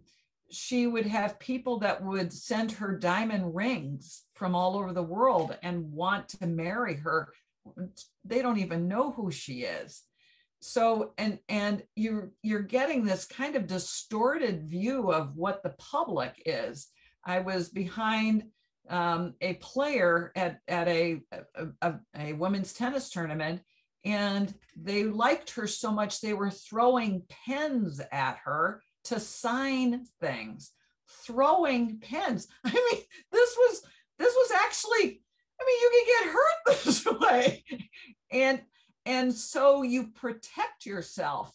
[0.51, 5.57] she would have people that would send her diamond rings from all over the world
[5.63, 7.33] and want to marry her.
[8.25, 10.03] They don't even know who she is.
[10.61, 16.43] So and and you're you're getting this kind of distorted view of what the public
[16.47, 16.89] is.
[17.25, 18.45] I was behind
[18.89, 21.21] um, a player at at a,
[21.83, 23.63] a, a women's tennis tournament
[24.07, 30.71] and they liked her so much they were throwing pens at her to sign things,
[31.27, 32.47] throwing pens.
[32.65, 33.83] I mean, this was
[34.19, 35.21] this was actually,
[35.61, 37.65] I mean, you can get hurt this way.
[38.31, 38.63] And
[39.05, 41.53] and so you protect yourself.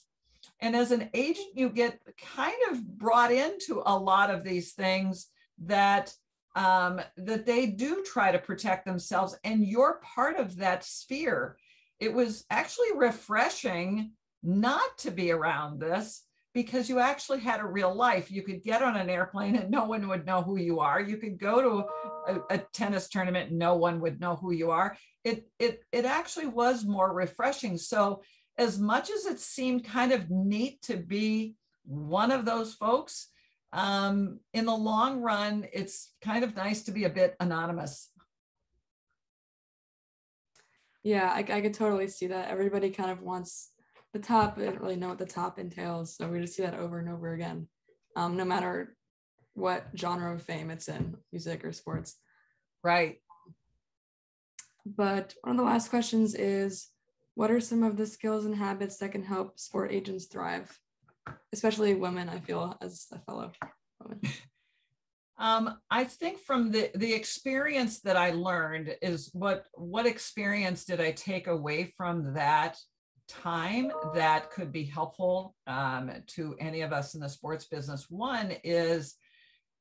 [0.60, 2.00] And as an agent, you get
[2.36, 5.28] kind of brought into a lot of these things
[5.63, 6.13] that
[6.56, 11.58] um, that they do try to protect themselves, and you're part of that sphere.
[12.00, 14.12] It was actually refreshing
[14.44, 18.32] not to be around this because you actually had a real life.
[18.32, 21.00] You could get on an airplane and no one would know who you are.
[21.00, 24.72] You could go to a, a, tennis tournament and no one would know who you
[24.72, 24.98] are.
[25.24, 27.78] It it it actually was more refreshing.
[27.78, 28.24] So
[28.58, 33.28] as much as it seemed kind of neat to be one of those folks,
[33.74, 38.10] um, in the long run, it's kind of nice to be a bit anonymous.
[41.04, 42.50] Yeah, I, I could totally see that.
[42.50, 43.72] Everybody kind of wants
[44.14, 46.16] the top, I don't really know what the top entails.
[46.16, 47.68] So we just see that over and over again,
[48.16, 48.96] um, no matter
[49.54, 52.18] what genre of fame it's in, music or sports.
[52.84, 53.18] Right.
[54.86, 56.88] But one of the last questions is
[57.36, 60.78] what are some of the skills and habits that can help sport agents thrive,
[61.54, 62.30] especially women?
[62.30, 63.52] I feel as a fellow
[64.02, 64.22] woman.
[65.38, 71.02] Um, I think from the the experience that I learned is what what experience did
[71.02, 72.78] I take away from that
[73.28, 78.06] time that could be helpful um, to any of us in the sports business.
[78.10, 79.15] One is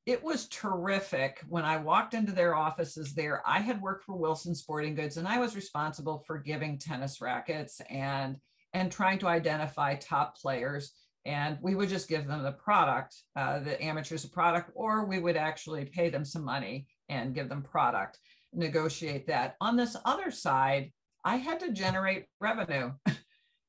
[0.07, 3.43] it was terrific when I walked into their offices there.
[3.45, 7.81] I had worked for Wilson Sporting Goods and I was responsible for giving tennis rackets
[7.89, 8.37] and
[8.73, 10.93] and trying to identify top players.
[11.25, 15.19] And we would just give them the product, uh, the amateurs a product, or we
[15.19, 18.17] would actually pay them some money and give them product,
[18.53, 19.55] negotiate that.
[19.61, 20.91] On this other side,
[21.23, 22.91] I had to generate revenue.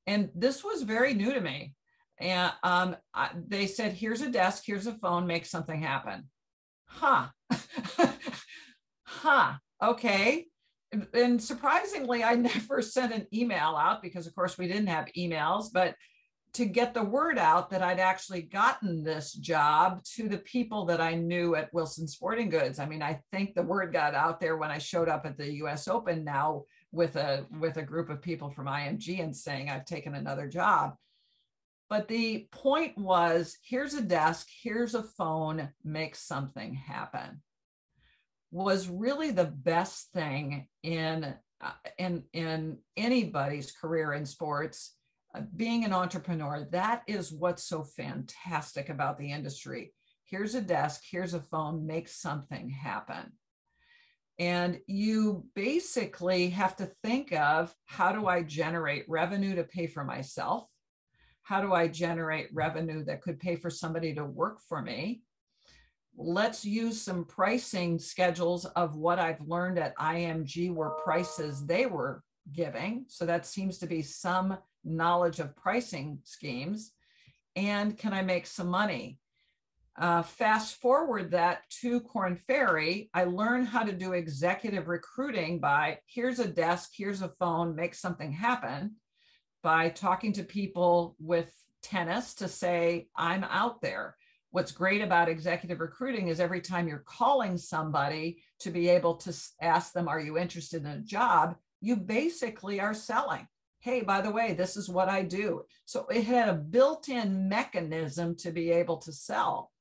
[0.07, 1.75] And this was very new to me.
[2.19, 6.29] And um, I, they said, here's a desk, here's a phone, make something happen.
[6.87, 7.29] Huh.
[9.05, 9.55] huh.
[9.83, 10.47] Okay.
[11.15, 15.67] And surprisingly, I never sent an email out because, of course, we didn't have emails,
[15.73, 15.95] but
[16.55, 21.01] to get the word out that I'd actually gotten this job to the people that
[21.01, 22.79] I knew at Wilson Sporting Goods.
[22.79, 25.51] I mean, I think the word got out there when I showed up at the
[25.63, 29.87] US Open now with a with a group of people from IMG and saying I've
[29.87, 30.95] taken another job.
[31.89, 37.43] But the point was here's a desk, here's a phone, make something happen.
[38.51, 44.97] Was really the best thing in uh, in in anybody's career in sports.
[45.35, 49.93] Uh, being an entrepreneur, that is what's so fantastic about the industry.
[50.25, 53.33] Here's a desk, here's a phone, make something happen.
[54.39, 60.05] And you basically have to think of how do I generate revenue to pay for
[60.05, 60.67] myself?
[61.43, 65.23] How do I generate revenue that could pay for somebody to work for me?
[66.17, 72.23] Let's use some pricing schedules of what I've learned at IMG were prices they were
[72.53, 73.05] giving.
[73.09, 76.93] So that seems to be some knowledge of pricing schemes.
[77.57, 79.19] And can I make some money?
[79.99, 85.99] Uh, fast forward that to Korn Ferry, I learned how to do executive recruiting by
[86.07, 88.97] here's a desk, here's a phone, make something happen
[89.63, 94.17] by talking to people with tennis to say, I'm out there.
[94.51, 99.35] What's great about executive recruiting is every time you're calling somebody to be able to
[99.61, 101.57] ask them, Are you interested in a job?
[101.81, 103.47] You basically are selling.
[103.83, 105.65] Hey, by the way, this is what I do.
[105.87, 109.73] So it had a built in mechanism to be able to sell.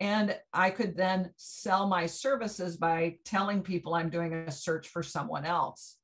[0.00, 5.02] And I could then sell my services by telling people I'm doing a search for
[5.02, 5.96] someone else.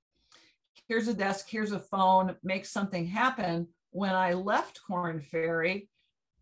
[0.88, 3.68] Here's a desk, here's a phone, make something happen.
[3.90, 5.90] When I left Korn Ferry,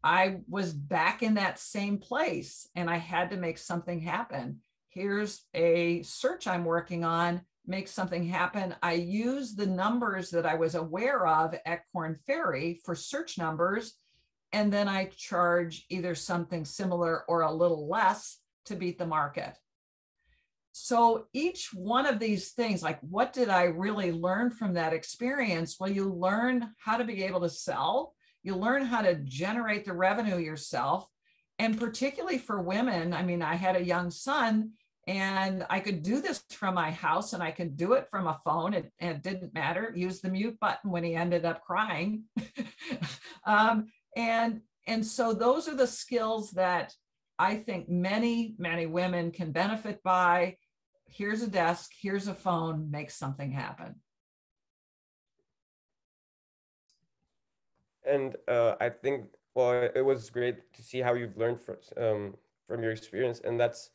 [0.04, 4.60] I was back in that same place and I had to make something happen.
[4.90, 8.74] here's a search I'm working on, make something happen.
[8.82, 13.94] I use the numbers that I was aware of at Korn Ferry for search numbers,
[14.52, 19.56] and then I charge either something similar or a little less to beat the market.
[20.72, 25.76] So each one of these things, like what did I really learn from that experience?
[25.78, 29.92] Well, you learn how to be able to sell, you learn how to generate the
[29.92, 31.06] revenue yourself.
[31.58, 34.72] And particularly for women, I mean, I had a young son
[35.06, 38.40] and I could do this from my house and I could do it from a
[38.44, 39.92] phone and, and it didn't matter.
[39.96, 42.24] Use the mute button when he ended up crying.
[43.44, 43.86] um,
[44.16, 46.94] and, and so those are the skills that
[47.38, 50.56] I think many, many women can benefit by.
[51.06, 53.96] Here's a desk, here's a phone, make something happen.
[58.06, 62.34] And uh, I think, well, it was great to see how you've learned from, um,
[62.66, 63.40] from your experience.
[63.42, 63.90] And that's,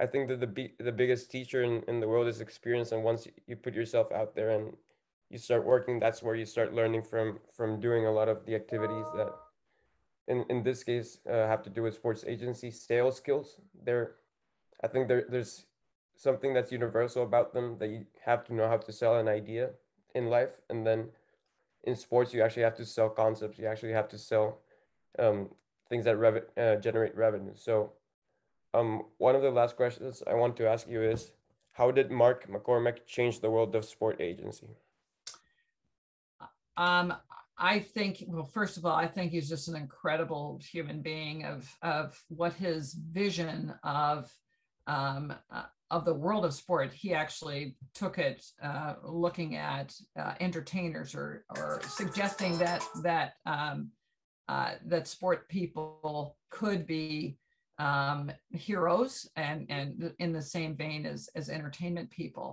[0.00, 2.92] I think that the, the biggest teacher in, in the world is experience.
[2.92, 4.76] And once you put yourself out there and
[5.30, 8.54] you start working, that's where you start learning from, from doing a lot of the
[8.54, 9.32] activities that
[10.28, 13.56] in, in this case uh, have to do with sports agency sales skills.
[13.84, 14.16] There,
[14.82, 15.66] I think there, there's
[16.16, 19.70] something that's universal about them that you have to know how to sell an idea
[20.14, 20.60] in life.
[20.70, 21.08] And then
[21.84, 23.58] in sports, you actually have to sell concepts.
[23.58, 24.58] You actually have to sell
[25.18, 25.50] um,
[25.88, 27.52] things that rev- uh, generate revenue.
[27.54, 27.92] So
[28.74, 31.30] um, one of the last questions I want to ask you is,
[31.72, 34.68] how did Mark McCormack change the world of sport agency?
[36.76, 37.14] Um,
[37.58, 41.70] I think, well, first of all, I think he's just an incredible human being of,
[41.82, 44.32] of what his vision of,
[44.86, 50.34] um, uh, of the world of sport, he actually took it uh, looking at uh,
[50.40, 53.90] entertainers or, or suggesting that, that, um,
[54.48, 57.36] uh, that sport people could be
[57.86, 62.48] um, heroes and, and in the same vein as, as entertainment people.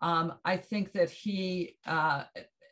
[0.00, 2.24] Um, I think that he uh,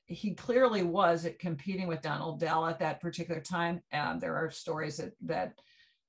[0.07, 3.81] he clearly was competing with Donald Dell at that particular time.
[3.91, 5.55] And there are stories that, that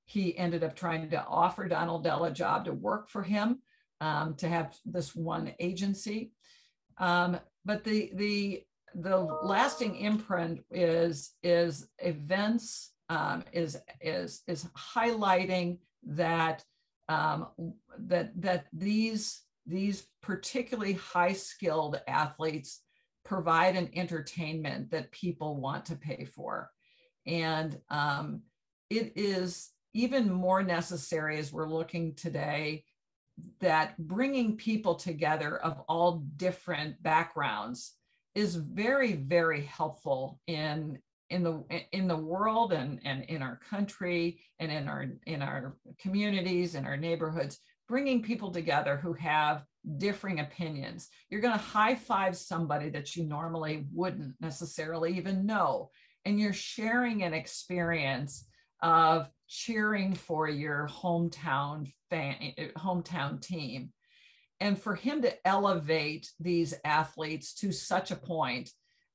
[0.04, 3.60] he ended up trying to offer Donald Dell a job to work for him,
[4.00, 6.32] um, to have this one agency.
[6.98, 8.64] Um, but the, the,
[8.94, 16.64] the lasting imprint is, is events, um, is, is, is highlighting that,
[17.08, 17.48] um,
[17.98, 22.80] that, that these, these particularly high skilled athletes
[23.24, 26.70] provide an entertainment that people want to pay for.
[27.26, 28.42] And um,
[28.90, 32.84] it is even more necessary as we're looking today
[33.60, 37.94] that bringing people together of all different backgrounds
[38.34, 40.98] is very very helpful in
[41.30, 45.76] in the in the world and and in our country and in our in our
[45.98, 47.58] communities and our neighborhoods
[47.88, 49.64] bringing people together who have
[49.98, 51.08] differing opinions.
[51.30, 55.90] You're going to high five somebody that you normally wouldn't necessarily even know.
[56.24, 58.46] And you're sharing an experience
[58.82, 63.92] of cheering for your hometown fan, hometown team.
[64.58, 68.70] And for him to elevate these athletes to such a point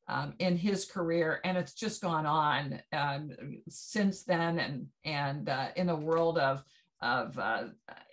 [0.08, 3.32] um, in his career, and it's just gone on um,
[3.70, 6.64] since then, and and uh, in the world of
[7.02, 7.64] of uh,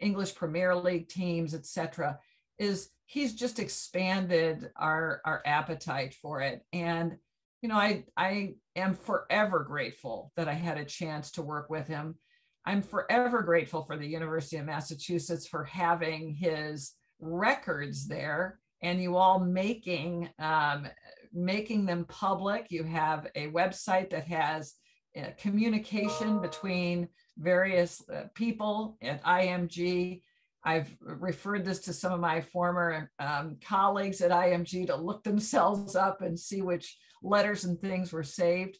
[0.00, 2.18] English Premier League teams, etc
[2.58, 6.62] is he's just expanded our our appetite for it.
[6.72, 7.16] And
[7.62, 11.86] you know i i am forever grateful that i had a chance to work with
[11.86, 12.16] him.
[12.64, 19.16] I'm forever grateful for the university of massachusetts for having his records there and you
[19.16, 20.86] all making um,
[21.32, 24.74] making them public you have a website that has
[25.18, 27.08] uh, communication between
[27.38, 30.20] various uh, people at img
[30.64, 35.94] I've referred this to some of my former um, colleagues at IMG to look themselves
[35.94, 38.76] up and see which letters and things were saved.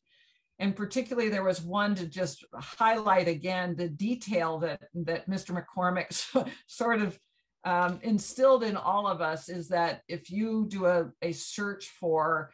[0.58, 5.56] And particularly, there was one to just highlight again the detail that, that Mr.
[5.56, 7.18] McCormack sort of
[7.64, 12.50] um, instilled in all of us is that if you do a, a search for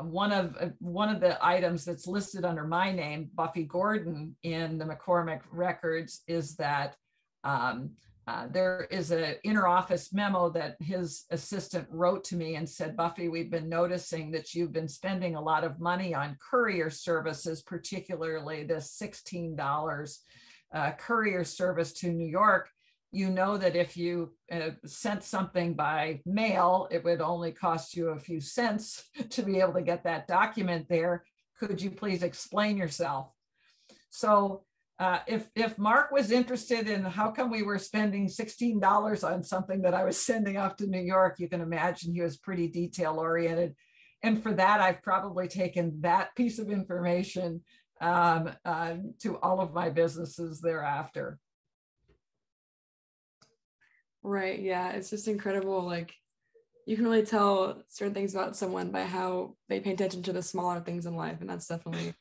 [0.00, 4.78] one of uh, one of the items that's listed under my name, Buffy Gordon, in
[4.78, 6.96] the McCormack records, is that
[7.44, 7.90] um,
[8.28, 12.94] uh, there is an inner office memo that his assistant wrote to me and said,
[12.94, 17.62] Buffy, we've been noticing that you've been spending a lot of money on courier services,
[17.62, 20.18] particularly this $16
[20.74, 22.68] uh, courier service to New York.
[23.10, 28.08] You know that if you uh, sent something by mail, it would only cost you
[28.08, 31.24] a few cents to be able to get that document there.
[31.58, 33.32] Could you please explain yourself?
[34.10, 34.64] So
[35.00, 39.82] Uh, if if Mark was interested in how come we were spending $16 on something
[39.82, 43.14] that I was sending off to New York, you can imagine he was pretty detail
[43.18, 43.76] oriented.
[44.24, 47.62] And for that, I've probably taken that piece of information
[48.00, 51.38] um, uh, to all of my businesses thereafter.
[54.28, 54.60] Right.
[54.60, 54.90] Yeah.
[54.90, 55.80] It's just incredible.
[55.80, 56.14] Like
[56.84, 60.42] you can really tell certain things about someone by how they pay attention to the
[60.42, 61.40] smaller things in life.
[61.40, 62.12] And that's definitely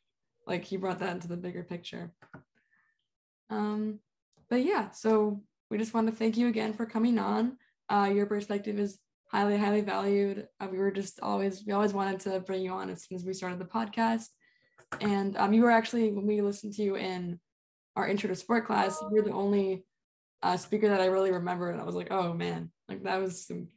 [0.45, 2.13] like he brought that into the bigger picture.
[3.49, 3.99] Um,
[4.49, 7.57] but yeah, so we just want to thank you again for coming on.
[7.89, 8.97] Uh, your perspective is
[9.29, 10.47] highly, highly valued.
[10.61, 13.25] Uh, we were just always, we always wanted to bring you on as soon as
[13.25, 14.27] we started the podcast.
[15.01, 17.41] And um, you were actually, when we listened to you in
[17.97, 19.83] our intro to sport class, you're the only
[20.43, 21.71] uh, speaker that I really remember.
[21.71, 23.67] And I was like, oh man, like that was some,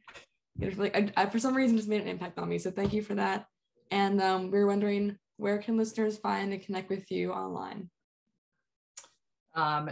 [0.77, 2.59] like, I, I, for some reason just made an impact on me.
[2.59, 3.45] So thank you for that.
[3.89, 7.89] And um, we were wondering, where can listeners find and connect with you online?
[9.55, 9.89] Um,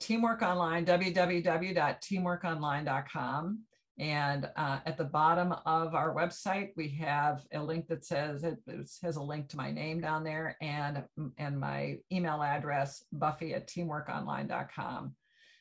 [0.00, 3.58] Teamwork Online, www.teamworkonline.com.
[4.00, 8.58] And uh, at the bottom of our website, we have a link that says it,
[8.68, 11.02] it, has a link to my name down there and,
[11.36, 15.14] and my email address, buffy at teamworkonline.com.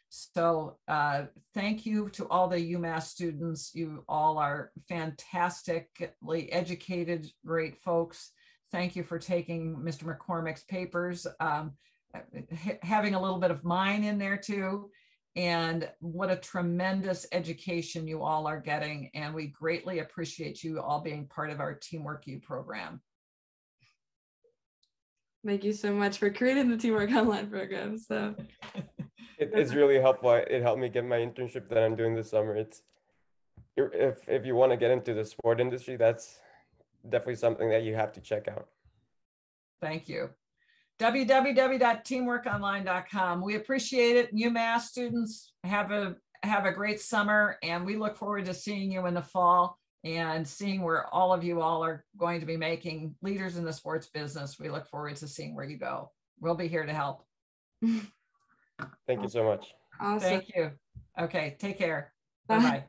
[0.10, 3.72] So uh, thank you to all the UMass students.
[3.74, 8.32] You all are fantastically educated, great folks.
[8.72, 10.04] Thank you for taking Mr.
[10.04, 11.74] McCormack's papers, um,
[12.82, 14.90] having a little bit of mine in there too
[15.38, 19.12] and what a tremendous education you all are getting.
[19.14, 23.02] And we greatly appreciate you all being part of our Teamwork U program.
[25.46, 28.00] Thank you so much for creating the Teamwork Online program.
[28.00, 28.34] So
[29.38, 30.32] it, it's really helpful.
[30.32, 32.56] It helped me get my internship that I'm doing this summer.
[32.56, 32.82] It's
[33.76, 36.40] if if you want to get into the sport industry, that's
[37.08, 38.68] definitely something that you have to check out.
[39.82, 40.30] Thank you
[41.00, 43.42] www.teamworkonline.com.
[43.42, 44.36] We appreciate it.
[44.36, 49.08] UMass students have a have a great summer and we look forward to seeing you
[49.08, 53.16] in the fall and seeing where all of you all are going to be making
[53.22, 54.60] leaders in the sports business.
[54.60, 56.12] We look forward to seeing where you go.
[56.40, 57.26] We'll be here to help.
[59.08, 59.74] Thank you so much.
[60.00, 60.20] Awesome.
[60.20, 60.72] Thank you.
[61.20, 62.14] Okay, take care.
[62.48, 62.86] Bye-bye.